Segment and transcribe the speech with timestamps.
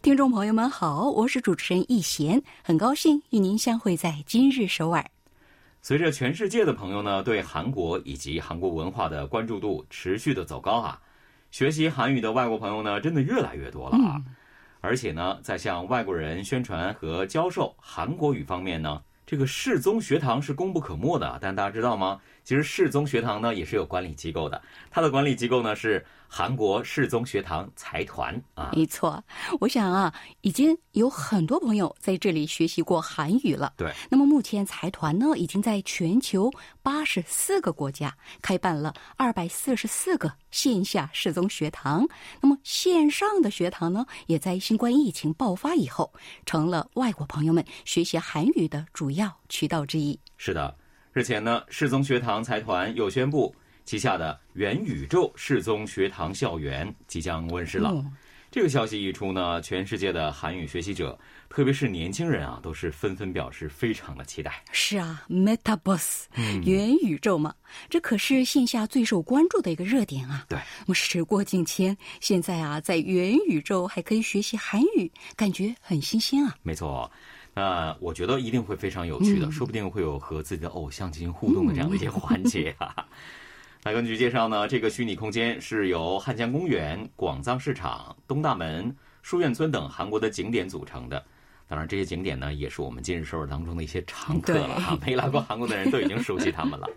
[0.00, 5.04] 听众朋友们好，我是主持人易贤，很高兴与您相会在今日首尔。
[5.82, 11.00] 随着全世界的朋友呢对韩国以及韩国文化的关注度持续的走高啊，
[11.50, 14.22] 学习韩语的外国朋友呢真的越来越多了啊。
[14.80, 21.36] 而且呢，在向外国人宣传和教授韩国语方面呢，这个世宗学堂是功不可没的。
[21.40, 22.20] 但大家知道吗？
[22.48, 28.70] 其实世宗学堂呢也是有管理机构的，它的管理机构呢是韩国世宗学堂财团啊。
[28.72, 29.22] 没错，
[29.60, 33.74] 我想啊，已经有很多朋友在这里学习过韩语了。
[33.76, 36.50] 对，那么目前财团呢已经在全球
[36.82, 42.08] 八十四个国家开办了二百四十四个线下世宗学堂。
[42.40, 46.10] 那么线上的学堂呢，也在新冠疫情爆发以后，
[46.46, 50.18] 成了外国朋友们学习韩语的主要渠道之一。
[50.38, 50.74] 是的。
[51.12, 58.04] 日前呢，世宗学堂财团又宣布，旗下的元宇宙世宗学堂校园即将问世了。
[58.50, 61.18] 这个消息一出呢，全世界的韩语学习者，
[61.50, 64.62] 特别是年轻人啊，都是纷纷表示非常的期待。
[64.70, 66.24] 是啊，MetaBoss，
[66.64, 67.54] 元宇宙嘛，
[67.90, 70.46] 这可是线下最受关注的一个热点啊。
[70.48, 76.56] 对，那么时过境迁，现在啊，在元宇宙还可以学习韩语，感觉很新鲜啊。
[76.62, 77.10] 没错。
[77.58, 83.04] 那我觉得一定会非常有趣的，说不定会有和自己的偶像进行互动的这样的一些环节啊。
[83.82, 91.20] 那根据介绍呢，这个虚拟空间是由汉江公园、广藏市场、东大门、书院村等韩国的景点组成的。
[91.66, 94.96] 当然，这些景点呢，也是我们今日首尔当中的一些常客了哈。
[95.04, 96.88] 没来过韩国的人都已经熟悉他们了。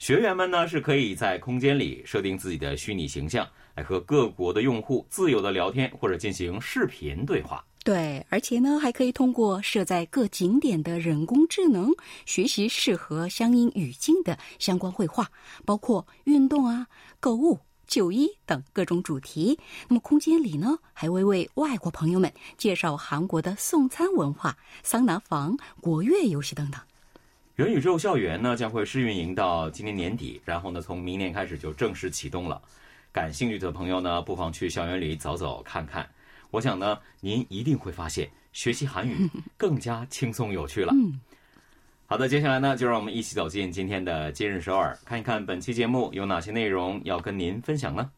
[0.00, 7.64] 学员们呢，是可以在空间里设定自己的虚拟形象，来和各国的用户自由的聊天或者进行视频对话。
[7.86, 11.92] 对，而且呢，还可以通过设在各景点的人工智能
[12.24, 15.30] 学习适合相应语境的相关绘画，
[15.64, 16.88] 包括运动啊、
[17.20, 19.56] 购物、就医等各种主题。
[19.86, 26.80] 那么空间里呢，还会为外国朋友们介绍韩国的送餐文化、桑拿房、国乐游戏等等。
[27.54, 32.60] 元宇宙校园呢，将会试运营到今年年底，然后呢，从明年开始就正式启动了。
[33.12, 36.04] 感兴趣的朋友呢，不妨去校园里走走看看。
[36.50, 40.92] 我想呢，您一定会发现学习韩语 更加轻松有趣了。
[42.06, 48.10] 好的，接下来呢，就让我们一起走进今天的今日首尔，看一看本期节目有哪些内容要跟您分享呢？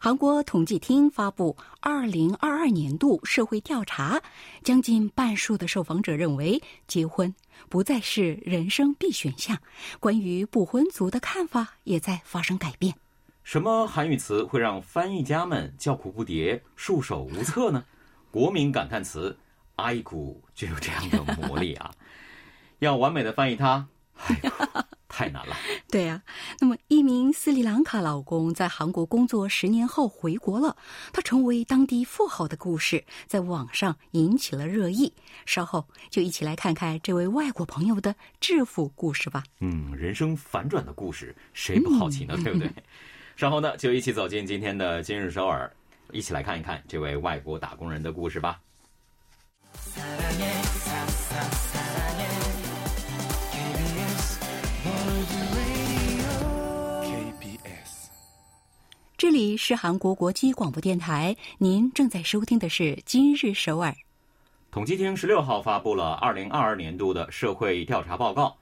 [0.00, 4.22] 韩国统计厅发布二零二二年度社会调查，
[4.62, 7.34] 将近半数的受访者认为结婚
[7.68, 9.58] 不再是人生必选项，
[9.98, 12.94] 关于不婚族的看法也在发生改变。
[13.48, 17.82] 什么韩语词会让翻译家们叫苦不迭、束手无策呢？
[18.30, 19.38] 国民感叹词
[19.76, 21.90] “爱苦”就有这样的魔力啊！
[22.80, 23.88] 要完美的翻译它，
[25.08, 25.56] 太难了。
[25.90, 26.20] 对呀，
[26.60, 30.76] 那么一名斯里兰卡老公在韩国工作十年后回国了，
[31.10, 35.14] 他成为当地富豪的故事在网上引起了热议。
[35.46, 39.42] 稍后就一起来看看这位外国朋友的致富故事吧。
[39.60, 42.36] 嗯，人生反转的故事，谁不好奇呢？
[42.44, 42.70] 对不对？
[43.38, 45.72] 稍后呢，就一起走进今天的今日首尔，
[46.10, 48.58] 一起来看一看这位外国打工人的故事吧。
[59.16, 63.94] 这里是韩国国际广播电台，您正在收听的是今日首尔。
[64.72, 68.56] 统计厅十六号发布了二零二二年度的社会调查报告。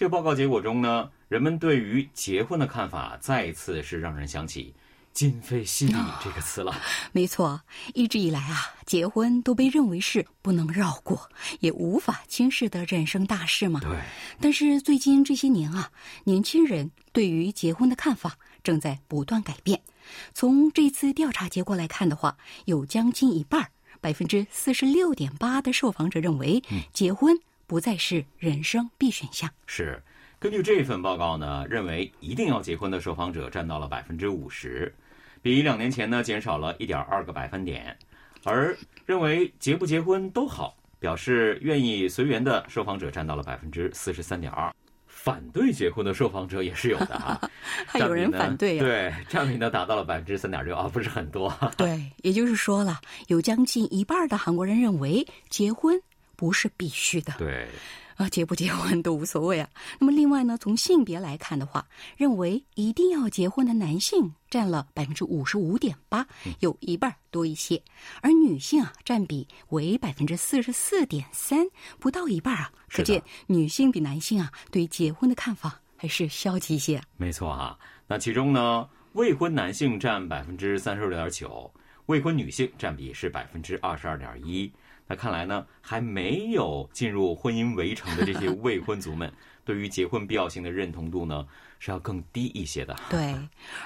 [0.00, 4.72] 这个报告结果中呢，人们对于结婚的看法再次是让人想起
[5.12, 5.94] “今非昔比”
[6.24, 6.74] 这个词了。
[7.12, 7.60] 没错，
[7.92, 11.28] 一直以来啊，结婚都被认为是不能绕过
[11.58, 13.78] 也无法轻视的人生大事嘛。
[13.80, 13.98] 对。
[14.40, 15.90] 但是最近这些年啊，
[16.24, 19.82] 年轻人对于结婚的看法正在不断改变。
[20.32, 23.68] 从这次调查结果来看的话，有将近一半，
[24.00, 26.62] 百分之四十六点八的受访者认为
[26.94, 27.38] 结婚。
[27.70, 29.48] 不再是人生必选项。
[29.64, 30.02] 是，
[30.40, 34.92] 根据这份报告呢，认为一定要结婚的受访者占到了百分之五十，
[35.40, 37.96] 比两年前呢减少了一点二个百分点。
[38.42, 38.76] 而
[39.06, 44.74] 认为结不结婚都好，表示愿意随缘的受访者占到了百分之四十三点二。
[45.06, 47.40] 反对结婚的受访者也是有的啊，
[47.86, 48.82] 还有人反对啊。
[48.82, 51.54] 对，占比呢达到了百分之三点六啊，不是很多。
[51.76, 56.00] 对，也就是说了，有将近一半的韩国人认为结婚
[56.40, 57.34] 不是必须的。
[57.36, 57.68] 对。
[58.16, 59.68] 啊，结不结婚都无所谓啊。
[59.98, 66.26] 那么另外呢，从性别来看的话，认为一定要结婚的男性占了百分之五十五点八，
[66.60, 67.82] 有一半多一些，
[68.20, 71.66] 而女性啊占比为百分之四十四点三，
[71.98, 72.70] 不到一半啊。
[72.90, 77.00] 可见女性比男性啊对结婚的看法还是消极一些。
[77.16, 81.72] 没错啊，那其中呢，未婚男性占百分之三十六点九，
[82.04, 84.70] 未婚女性占比是百分之二十二点一。
[85.10, 89.28] 那看来呢，还没有进入婚姻围城的这些 未婚族们，
[89.64, 91.44] 对于结婚必要性的认同度呢，
[91.80, 92.96] 是要更低一些的。
[93.10, 93.34] 对，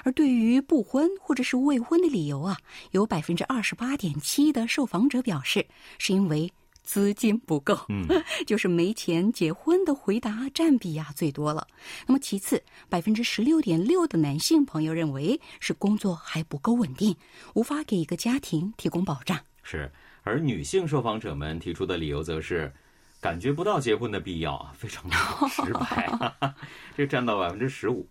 [0.03, 2.55] 而对于不婚或者是未婚的理由啊，
[2.91, 5.65] 有百分之二十八点七的受访者表示
[5.97, 6.47] 是因为
[6.83, 8.05] 资金不够，嗯，
[8.45, 11.65] 就是没钱结婚的回答占比啊最多了。
[12.05, 17.15] 那么其次，百分之十六点六的男性朋友认为是工作还不够稳定，
[17.55, 19.39] 无法给一个家庭提供保障。
[19.63, 19.91] 是。
[20.25, 22.73] 而女性受访者们提出的理由则是，
[23.21, 25.15] 感觉不到结婚的必要啊，非常的
[25.63, 26.09] 直白，
[26.97, 28.05] 这占到百分之十五。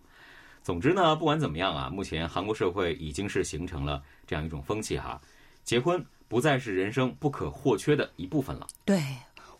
[0.62, 5.20] 总之呢，不管怎么样啊，目前韩国社会已经是形成了这样一种风气哈，
[5.64, 8.66] 结婚不再是人生不可或缺的一部分了。
[8.84, 9.02] 对。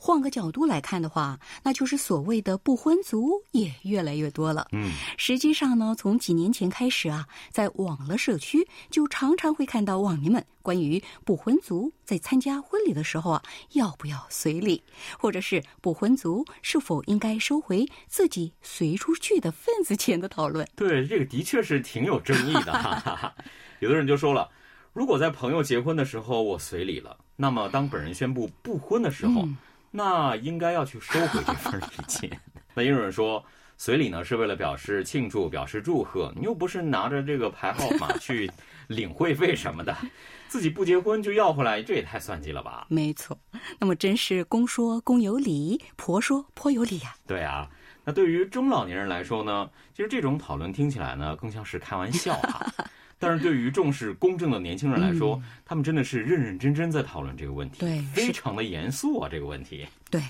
[0.05, 4.69] 换个角度来看的话，那就是所谓的不婚族也越来越多了。
[4.73, 13.43] 嗯，实际上呢，从几年前开始啊，在网络社区就常常会看到网民们关于不婚族在参加婚礼的时候啊，
[13.73, 14.83] 要不要随礼，
[15.19, 20.69] 或者是不婚族是否应该收回自己随出去的份子钱的讨论。
[20.77, 23.35] 对，这个的确是挺有争议的。
[23.81, 24.51] 有的人就说了，
[24.93, 29.49] 如果在朋友结婚的时候我随礼了，那么当本人宣布不婚的时候。
[29.97, 32.29] 那应该要去收回这份礼金。
[32.75, 33.45] 那也有人说，
[33.77, 38.51] 随礼呢是为了表示庆祝、表示祝贺，你又不是拿着这个牌号码去
[38.89, 39.97] 领会费什么的，
[40.49, 42.85] 自己不结婚就要回来，这也太算计了吧？
[42.89, 43.39] 没错。
[43.79, 47.15] 那么真是公说公有理，婆说婆有理呀。
[47.25, 47.71] 对啊。
[48.07, 52.67] 那对于中老年人来说呢，其实这种讨论听起来呢，更像是开玩笑啊。
[53.25, 59.87] 但是对于重视公正的年轻人来说，他们真的是认认真真在讨论这个问题，对，非常的严肃啊，这个问题。
[60.11, 60.23] 对，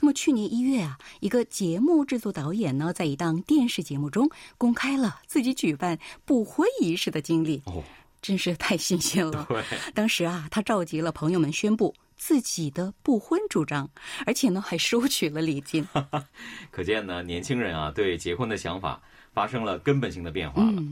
[0.00, 7.82] 那么去年一月啊，一个节目制作导演呢，在一档电视节目中公开了自己举办不婚仪式的经历，哦，
[8.20, 9.46] 真是太新鲜了。
[9.48, 9.62] 对，
[9.94, 13.88] 当时啊，他召集了朋友们宣布自己的不婚主张，
[14.26, 15.86] 而且呢，还收取了礼金。
[16.70, 19.00] 可见呢，年轻人啊，对结婚的想法
[19.32, 20.82] 发生了根本性的变化了。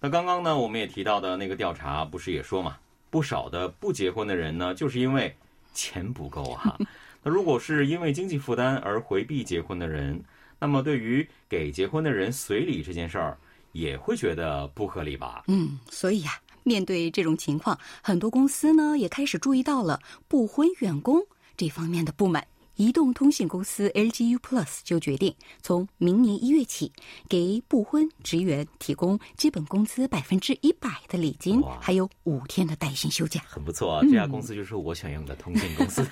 [0.00, 2.78] 那刚刚呢，我们也提到的那个调查，不是也说嘛，
[3.10, 5.36] 不少的不结婚的人呢，就是因为
[5.74, 6.74] 钱不够啊。
[7.22, 10.18] 那如果是因为经济负担而回避结婚的人，
[10.58, 13.36] 那么对于给结婚的人随礼这件事儿，
[13.72, 15.44] 也会觉得不合理吧？
[15.48, 16.32] 嗯，所以啊，
[16.62, 21.20] 面对这种情况，很多公司呢也开始注意到了不婚员工
[21.58, 22.46] 这方面的不满。
[22.80, 26.90] 移动通信公司 LG U Plus 就决定从明年一月起，
[27.28, 33.42] 给不婚职员提供基本工资百分之一百的礼金，还有五天的带薪休假。
[33.46, 36.02] 很不错，这家公司就是我想用的通信公司。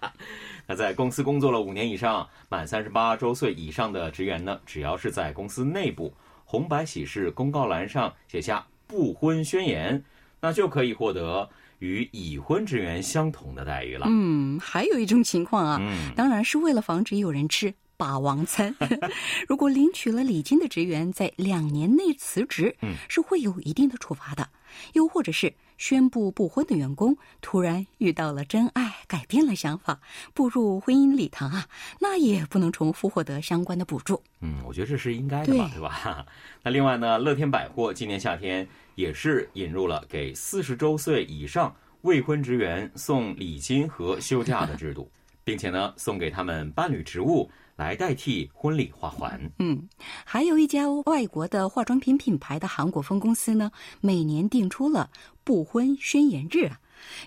[0.66, 6.10] 那在公司工作了五年以上、满三十八周岁以上的职员呢，只要是在公司内部
[6.46, 10.02] 红白喜事公告栏上写下不婚宣言，
[10.40, 11.46] 那就可以获得。
[11.78, 14.06] 与已婚职员相同的待遇了。
[14.08, 15.80] 嗯，还有一种情况啊，
[16.14, 18.74] 当然是为了防止有人吃霸王餐。
[19.48, 24.48] 如果领取了礼金的职员在两年内辞职，嗯，是会有一定的处罚的。
[24.92, 29.98] 又或者是宣布不婚的员工突然遇到了真爱，改变了想法，
[30.34, 31.66] 步入婚姻礼堂啊，
[32.00, 34.22] 那也不能重复获得相关的补助。
[34.40, 36.26] 嗯，我觉得这是应该的吧，对吧？
[36.62, 38.66] 那另外呢，乐天百货今年夏天。
[38.96, 45.08] 也是引入了给四十周岁以上未婚职员送礼金和休假的制度，
[45.44, 49.38] 并且呢，送给他们伴侣职务来代替婚礼花环。
[49.58, 49.88] 嗯，
[50.24, 55.10] 还有一家外国的化妆品品牌的韩国分公司呢，每年定出了
[55.44, 56.70] 不婚宣言日，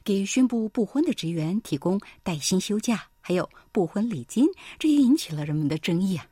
[0.04, 4.48] 给宣布不婚的职员提供带薪休假，还有不婚礼金，
[4.80, 6.26] 这也引起了人们的争议啊。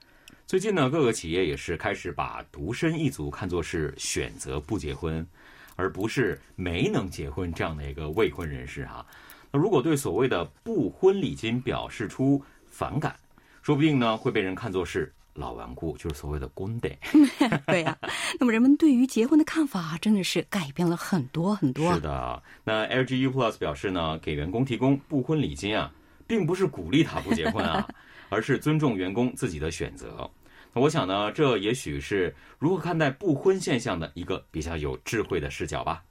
[0.48, 5.28] 最近呢，各个企业也是开始把独身一族看作是选择不结婚，
[5.76, 9.06] 而不是没能结婚这样的一个未婚人士啊。
[9.52, 13.14] 那如果对所谓的不婚礼金表示出反感，
[13.62, 16.98] 说不定呢会被人看作是老顽固，就是所谓的公得。
[17.68, 17.98] 对呀，
[18.40, 21.94] 那么人们对于结婚的看法真的是改变了很多很多。
[21.94, 25.92] 是的，那 LG U Plus 表示呢，给员工提供不婚礼金啊，
[26.26, 27.86] 并不是鼓励他不结婚啊，
[28.30, 30.30] 而是尊重员工自己的选择。
[30.80, 36.04] 我想呢，这也许是如何看待不婚现象的一个比较有智慧的视角吧。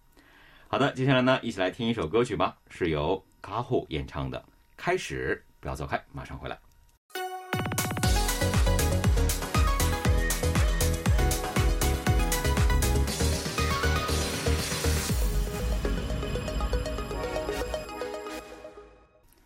[0.66, 4.38] 好的，接下来呢，一起来听一首歌曲吧，是由卡虎演唱的
[4.76, 6.58] 《开始》，不要走开，马上回来。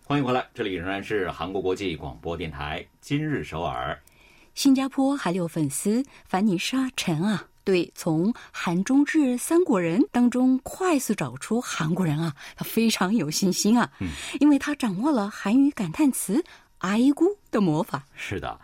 [0.02, 3.96] 欢迎回来，这里仍然是韩国国际广播电台今日首尔。
[4.54, 16.44] 新加坡韩流粉丝凡妮莎陈啊，对从韩中日三国人当中快速找出韩国人啊，他非常有信心啊，嗯，因为他掌握了韩语感叹词
[16.78, 18.04] “阿依姑”的魔法。
[18.14, 18.60] 是的，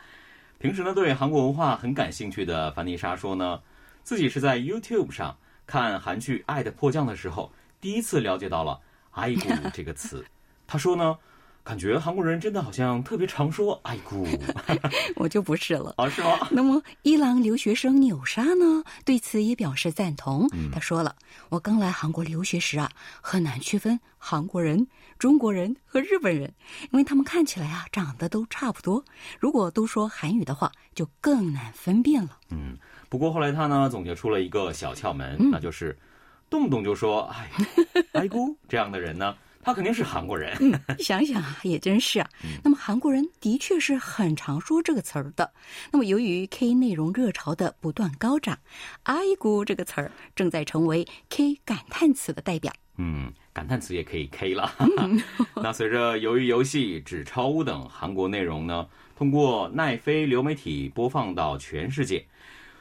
[0.59, 3.61] 平时呢对韩国文化很感兴趣的凡妮莎说呢，
[4.03, 5.35] 自己是在 YouTube 上
[5.67, 7.51] 看韩剧《爱的迫降》的时候，
[7.81, 8.79] 第一次了解到了
[9.13, 10.27] “阿依姑”这个词。
[10.67, 11.17] 他说呢。
[11.67, 14.25] 感觉韩国人真的好像特别常说“爱姑”，
[15.17, 16.47] 我就不是了啊，是吗？
[16.53, 20.49] 那么，伊朗留学生纽莎呢，对此也表示赞同。
[20.73, 21.17] 他说了
[21.51, 22.89] ：“我刚来韩国留学时啊，
[23.21, 24.87] 很难区分韩国人、
[25.19, 26.55] 中国人和日本人，
[26.93, 29.05] 因为他们看起来啊长得都差不多。
[29.41, 32.77] 如果都说韩语的话，就更难分辨了。”嗯，
[33.09, 35.99] 不过后来他呢总结出了一个小窍门，那就是
[36.49, 37.51] 动不动就说“哎，
[38.13, 39.35] 爱姑” 这样的人呢。
[39.67, 40.57] 他肯定是韩国人。
[40.61, 42.31] 嗯，想想啊，也真是啊。
[42.63, 45.53] 那么韩国人的确是很常说这个词儿的。
[45.91, 48.57] 那么由于 K 内容热潮的不断高涨
[49.03, 52.73] ，“爱姑”这个词儿正在成为 K 感叹词的代表。
[52.99, 54.71] 嗯，感叹词也可以 K 了。
[55.61, 62.25] 那随着鱿鱼游戏、纸钞屋等韩国内容呢，通过奈飞流媒体播放到全世界，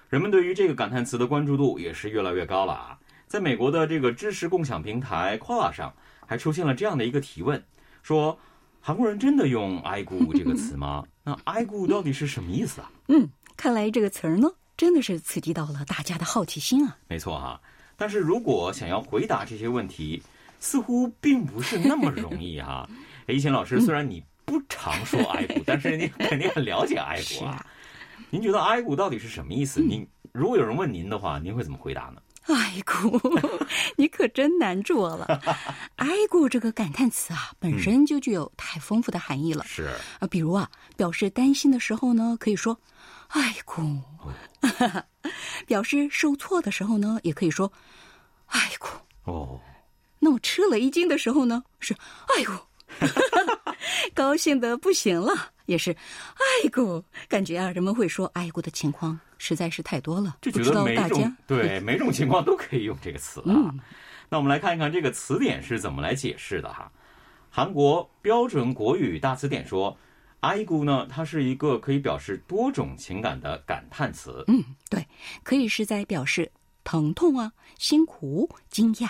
[0.08, 3.00] 人们对于这个感叹词的关注度也是越来越高了啊。
[3.26, 5.92] 在美国的这个知识共享平台 Quora 上。
[6.28, 7.64] 还出现了这样的一个提问，
[8.04, 8.38] 说
[8.82, 11.04] 韩国人真的用“爱姑”这个词吗？
[11.24, 12.92] 那“爱姑”到底是什么意思啊？
[13.10, 13.28] 嗯，
[13.58, 16.98] 看来这个词儿呢，真的是刺激到了大家的好奇心啊。
[17.08, 17.60] 没错哈，
[17.98, 20.22] 但是如果想要回答这些问题，
[20.60, 22.88] 似乎并不是那么容易哈。
[23.28, 27.66] 一贤老师，虽然你不常说“爱姑”，但是你肯定很了解“爱姑”啊。
[28.30, 29.82] 您觉得“爱姑”到底是什么意思？
[29.82, 32.22] 您如果有人问您的话，您会怎么回答呢？
[32.48, 33.20] 爱 姑，
[33.96, 35.26] 你可真难住我了。
[35.98, 39.64] 爱姑这个感叹词啊，本身就具有太丰富的含义了。
[39.66, 39.84] 是
[40.20, 42.80] 啊，比如啊，表示担心的时候呢，可以说
[43.30, 43.82] “爱姑”；
[45.66, 47.72] 表示受挫的时候呢，也可以说
[48.48, 48.88] “爱姑”。
[49.32, 49.60] 哦，
[50.20, 51.96] 那我吃了一惊的时候呢，是
[52.38, 52.54] “哎姑”。
[54.14, 55.92] 高兴的不行了，也是
[56.36, 57.04] “爱过”。
[57.30, 59.20] 感觉啊，人们会说“爱过”的情况。
[59.38, 63.76] 实在是太多了，就觉得每种对每种情况都可以用这个词啊。
[64.30, 66.90] 那我们来看一看这个词典是怎么来解释的哈。
[67.50, 69.96] 韩国标准国语大词典说，
[70.40, 74.44] 爱过呢，它是一个可以表示多种情感的感叹词。
[74.48, 75.06] 嗯，对，
[75.44, 76.50] 可以是在表示
[76.86, 79.10] 疼痛啊、辛苦、惊讶、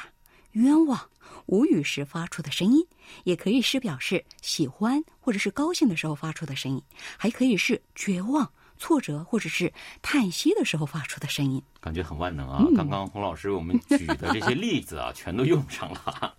[0.56, 1.00] 冤枉、
[1.46, 2.86] 无语时发出的声音，
[3.24, 6.82] 也可以是表示喜欢或者是高兴的时候发出的声音，
[7.18, 8.52] 还可以是绝望。
[8.78, 9.72] 挫折或者是
[10.02, 12.62] 叹息的时候发出的声音，感觉很万能啊！
[12.76, 16.36] 刚刚洪老师为我们举的这些例子啊， 全都用上了。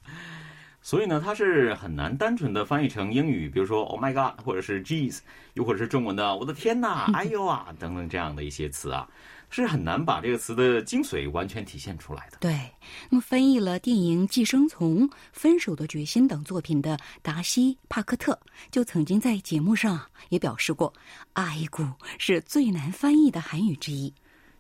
[0.82, 5.20] 所以呢，它是很难单纯的翻译成英语，比如说 “Oh my God” 或者是 “Jeez”，
[5.54, 9.08] 又或者是中文的“我的天哪”“哎呦啊”等等这样的一些词啊。
[9.48, 12.38] 是很难把这个词的精髓完全体现出来的。
[12.40, 12.70] 对，
[13.08, 18.38] 那么翻译了电影《寄生虫》《分手的决心》等作品的达西·帕克特
[18.70, 20.92] 就曾经在节目上也表示过
[21.34, 21.82] ，“爱姑”
[22.18, 24.12] 是最难翻译的韩语之一。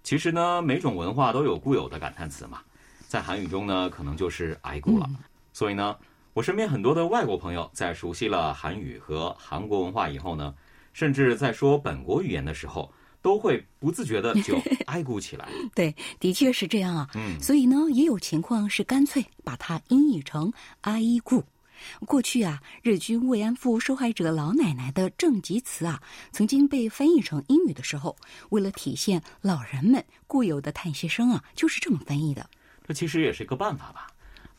[0.02, 2.62] 其实呢，每种文化都有固有的感叹词嘛，
[3.08, 5.10] 在韩语中呢，可能就是“爱姑”了。
[5.52, 5.96] 所以呢，
[6.32, 10.54] 我身边很多的外国朋友在熟悉了韩语和韩国文化以后呢，
[10.92, 12.90] 甚至在说本国语言的时候。
[13.26, 14.56] 都会不自觉的就
[14.86, 15.48] 哀姑起来。
[15.74, 17.10] 对，的确是这样啊。
[17.16, 20.52] 嗯，所以呢，也有情况是干脆把它音译成
[20.82, 21.42] 哀姑。
[22.06, 28.16] 过去啊，日军慰安妇受害者老奶奶的正极词啊，曾经被翻译成英语的时候，
[28.50, 32.48] 为了体现老人们固有的叹息声啊，就是这么翻译的。
[32.86, 34.06] 这其实也是一个办法吧，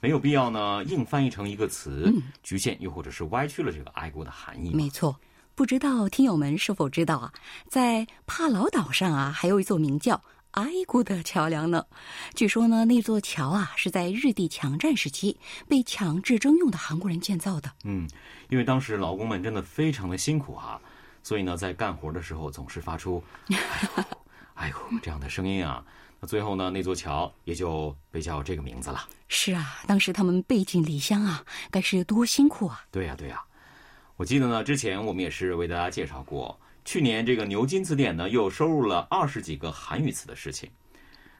[0.01, 4.71] 没有必要呢，硬翻译成一个词，局限又或者是歪曲了这个哀姑的含义。
[4.73, 5.17] 没错。
[5.57, 7.33] 不知道听友们是否知道啊，
[7.67, 10.21] 在帕劳岛上啊，还有一座名叫
[10.51, 11.83] 埃古的桥梁呢。
[12.35, 15.35] 据说呢，那座桥啊是在日帝强占时期
[15.67, 17.71] 被强制征用的韩国人建造的。
[17.85, 18.07] 嗯，
[18.49, 20.79] 因为当时劳工们真的非常的辛苦啊，
[21.23, 23.57] 所以呢，在干活的时候总是发出“哎
[23.97, 24.03] 呦，
[24.53, 25.83] 哎呦”这样的声音啊。
[26.19, 29.09] 那最后呢，那座桥也就被叫这个名字了。
[29.27, 32.85] 是啊，当时他们背井离乡啊，该是多辛苦啊！
[32.91, 33.43] 对呀，对呀。
[34.17, 40.67] 我记得呢，之前我们也是为大家介绍过去年这个牛津词典呢又收录了二十几个韩语词的事情。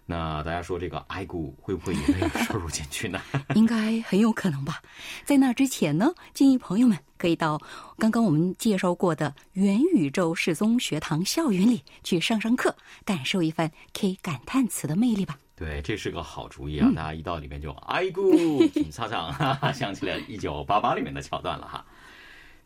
[0.05, 3.19] 那大家说这个 I go 会不会也被收入进去呢？
[3.55, 4.79] 应该很有可能吧。
[5.25, 7.59] 在那之前呢，建议朋友们可以到
[7.97, 15.37] 刚刚我们介绍过的元宇宙世宗学堂校园里去上上课，感受一番 K 感叹词的魅力吧。
[15.55, 16.87] 对，这是个好主意啊！
[16.95, 21.83] 大家一到里面就 “i gu”， 擦擦，哈哈，想起了一九八八里面的桥段了哈。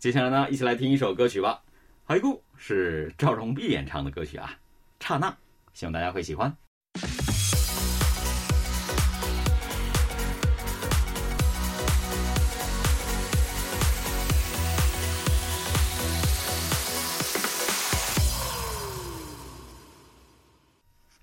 [0.01, 1.61] 接下来呢，一起来听一首歌曲吧，
[2.11, 4.57] 《i gu》是赵荣碧演唱的歌曲啊，
[5.07, 5.29] 《刹那》，
[5.75, 6.51] 希望大家会喜欢。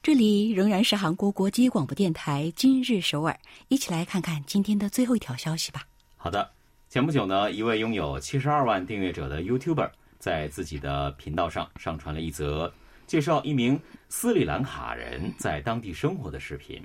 [0.01, 5.83] 这里仍然是韩国国际广播电台今日首尔，一起来看看今天的最后一条消息吧。
[6.17, 6.53] 好的，
[6.89, 12.73] 前不久呢，一位拥有七十二万订阅者的 YouTuber 在自己的频道上上传了一则
[13.07, 13.79] 介绍一名
[14.09, 16.83] 斯里兰卡人在当地生活的视频。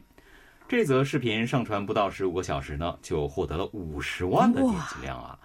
[0.68, 5.40] 这则视频上传不到十五个小时呢，就获得了五十万的点击量啊，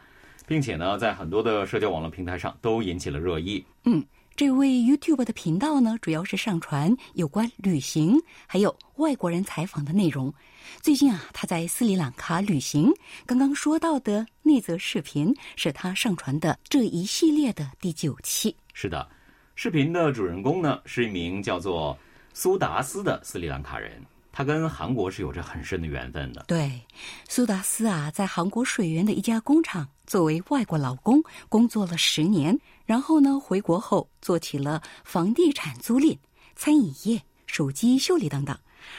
[0.44, 3.64] 并且呢，在很多的社交网络平台上都引起了热议。
[3.84, 4.04] 嗯。
[4.38, 8.16] 这位 YouTube 的频道呢，主要是上传有关旅行
[8.46, 10.32] 还有外国人采访的内容。
[10.80, 12.88] 最近啊，他在斯里兰卡旅行，
[13.26, 18.54] 刚刚说到的那则视频是他上传的这一系列的第九期。
[18.74, 19.08] 是的，
[19.56, 21.98] 视频的主人公呢是一名叫做
[22.32, 24.00] 苏达斯的斯里兰卡人。
[24.38, 26.44] 他跟韩国是有着很深的缘分的。
[26.46, 26.80] 对，
[27.28, 36.16] 苏达斯啊，在韩国水源的一家工厂作为外国劳工工作了十年，然后呢，回国后做起了房地产租赁、
[36.54, 38.56] 餐饮业、手机修理等等，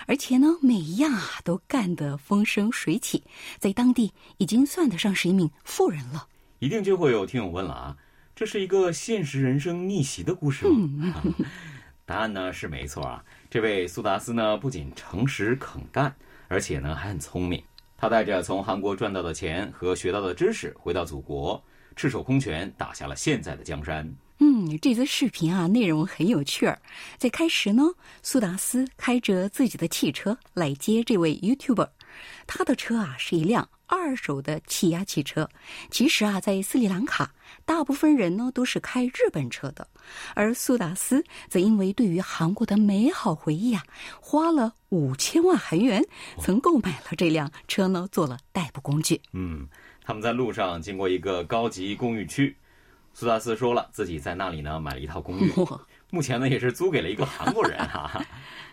[0.07, 3.23] 而且呢，每一样啊都干得风生水起，
[3.59, 6.27] 在当地已经算得上是一名富人了。
[6.59, 7.97] 一定就会有听友问了啊，
[8.35, 11.23] 这是一个现实人生逆袭的故事吗？
[12.05, 13.23] 答案呢是没错啊。
[13.49, 16.15] 这位苏达斯呢，不仅诚实肯干，
[16.47, 17.59] 而且呢还很聪明。
[17.97, 21.59] 他带着从韩国赚到的钱和学到的知识，回到祖国，
[21.95, 24.07] 赤手空拳打下了现在的江山。
[24.37, 26.79] 嗯，这则视频啊，内容很有趣儿。
[27.17, 27.81] 在开始呢，
[28.21, 31.89] 苏达斯开着自己的汽车来接这位 YouTuber，
[32.45, 33.67] 他的车啊是一辆。
[33.89, 35.49] 二手的气压汽车，
[35.89, 37.33] 其实啊，在斯里兰卡，
[37.65, 39.87] 大部分人呢都是开日本车的，
[40.35, 43.83] 而苏达斯则因为对于韩国的美好回忆啊，
[44.21, 46.05] 花了五千万韩元，
[46.39, 49.19] 曾购买了这辆车呢，做了代步工具。
[49.33, 49.67] 嗯，
[50.05, 52.55] 他们在路上经过一个高级公寓区，
[53.15, 55.51] 苏达斯说了自己在那里呢买了一套公寓，
[56.11, 58.23] 目前呢也是租给了一个韩国人哈。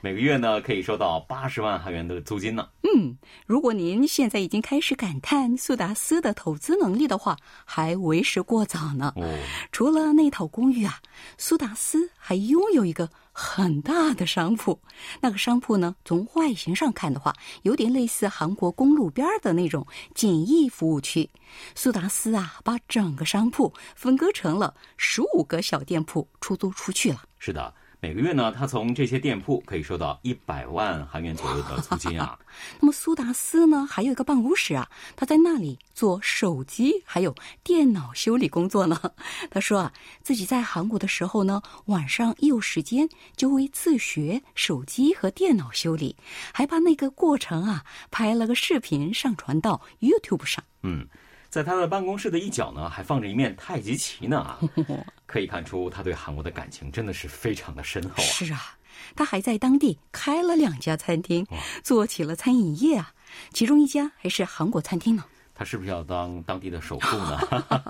[0.07, 2.69] 每个月呢，可以收到八十万韩元的租金呢。
[2.83, 9.13] 嗯，如果您现在已经开始感叹苏达斯的投资能力的话，还为时过早呢。
[9.17, 9.37] 哦，
[9.73, 11.01] 除了那套公寓啊，
[11.39, 14.81] 苏达斯还拥有一个很大的商铺。
[15.21, 21.29] 那个商铺呢，从外形上看的话，有点类似韩国公路边的那种简易服务区。
[21.75, 27.25] 苏达斯啊，把整个商铺分割成了十五个小店铺，出租出去了。
[27.41, 27.75] 是的。
[28.07, 32.39] 每个月呢，他从这些店铺可以收到一百万韩元左右的租金啊。
[32.79, 38.97] 那么苏达斯呢，还有一个办公室啊，他在那里做手机还有电脑修理工作呢。
[39.51, 39.93] 他说啊，
[40.23, 46.15] 自己在韩国的时候呢，晚上一有时间就会自学手机和电脑修理，
[46.53, 50.63] 还把那个过程啊拍了个视频上传到 YouTube 上。
[50.85, 51.09] 嗯。
[51.57, 54.61] 在他的办公室的一角呢，还放着一面太极旗呢啊，
[55.25, 58.27] 可以看出他对韩国的感情真的是非常的深厚啊。
[58.27, 58.77] 是啊，
[59.15, 61.47] 他还在当地开了两家餐厅，
[61.83, 63.11] 做起了餐饮业啊，
[63.55, 65.25] 其中一家还是韩国餐厅呢。
[65.55, 67.41] 他是不是要当当地的首富呢？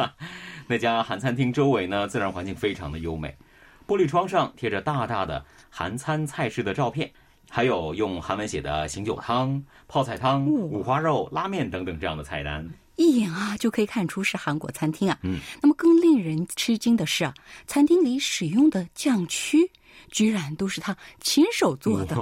[0.68, 3.36] 那家韩餐厅周围呢，自然环境非常的优美，
[3.84, 7.10] 玻璃窗上贴着大大的韩餐菜式的照片，
[7.48, 12.68] 还有用韩文写的醒酒汤、泡菜汤、五花肉、拉面等等这样的菜单。
[12.96, 15.18] 一眼啊就可以看出是韩国餐厅啊。
[15.22, 17.34] 嗯，那么更令人吃惊的是啊，
[17.66, 19.70] 餐厅里使用的酱曲
[20.10, 22.16] 居然都是他亲手做的。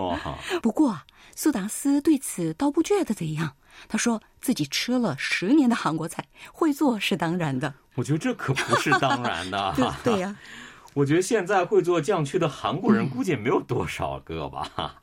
[0.60, 1.04] 不过啊，
[1.36, 3.52] 苏达斯对此倒不觉得怎样。
[3.88, 7.72] 他说自己吃了十年的韩国菜，会做是当然的。
[7.94, 9.74] 我觉得这可不是当然的。
[10.02, 10.36] 对呀，
[10.94, 14.96] 我觉得现在会做酱曲的韩国人估计也没有多少个吧。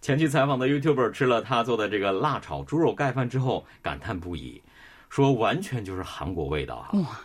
[0.00, 4.62] 前去采访的 YouTuber 吃了他做的这个辣炒猪肉盖饭之后，感叹不已。
[5.08, 6.90] 说完全就是韩国味道啊！
[6.98, 7.20] 哇，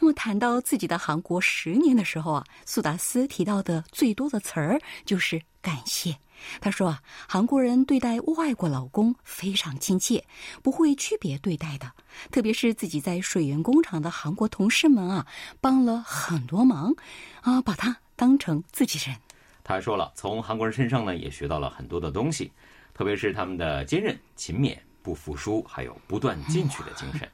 [0.00, 6.16] 那么谈到自己的韩国十年的时候啊，苏达斯提到的最多的词儿就是感谢。
[6.60, 10.24] 他说啊，韩国人对待外国老公非常亲切，
[10.62, 11.92] 不会区别对待的。
[12.30, 15.26] 特别是自己在水源工厂的韩国同事们啊，
[15.60, 16.94] 帮了很多忙，
[17.42, 19.16] 啊，把他当成自己人。
[19.62, 22.50] 他还说了，从韩国人身上呢，也学到了很多的东西，
[22.94, 27.28] 特别是他们的坚韧、勤勉、不服输，还有不断进取的精神。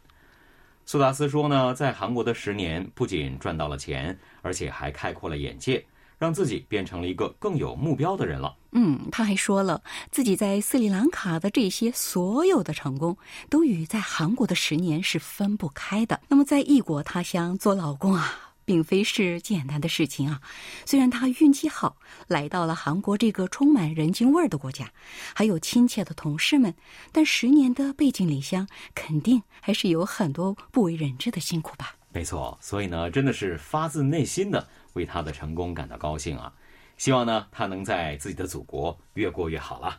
[0.86, 5.82] 苏达斯说呢，在韩国的十年，不仅赚到了钱，而且还开阔了眼界，
[6.18, 8.54] 让自己变成了一个更有目标的人了。
[8.72, 13.16] 嗯，他还说了自己在斯里兰卡的这些所有的成功，
[13.48, 16.20] 都与在韩国的十年是分不开的。
[16.28, 18.40] 那么，在异国他乡做老公啊。
[18.66, 20.40] 并非是简单的事情啊！
[20.86, 21.98] 虽然他运气好，
[22.28, 24.90] 来到了韩国这个充满人情味儿的国家，
[25.34, 26.74] 还有亲切的同事们，
[27.12, 31.94] 但十年的背井离乡，肯定还是有很多不为人知的辛苦吧？
[32.10, 36.51] 没错，所以呢，真的是发自内心的为他的成功感到高兴啊！
[36.97, 39.95] 希望呢，他能在自己的祖国越过越好了。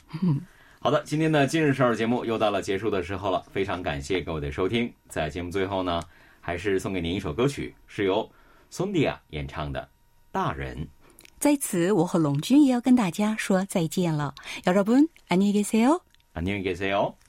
[0.81, 4.93] 好的，今天的今日首尔节目又到了结束的时候了，非常感谢各位的收听。
[5.09, 6.03] 在节目最后呢，
[6.41, 8.31] 还是送给您一首歌曲，是由。
[8.73, 9.81] 松迪亚演唱的《
[10.31, 10.77] 大人》，
[11.41, 14.33] 在此我和龙君也要跟大家说再见了。
[14.65, 16.03] 여러분안녕히계세 요，
[16.35, 17.21] 안녕히계세 요。